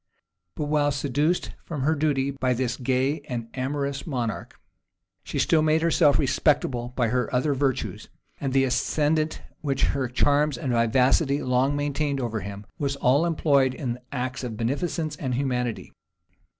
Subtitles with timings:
[0.55, 4.59] But while seduced from her duty by this gay and amorous monarch,
[5.23, 8.09] she still made herself respectable by her other virtues;
[8.39, 13.75] and the ascendant which her charms and vivacity long maintained over him, was all employed
[13.75, 15.93] in acts of beneficence and humanity.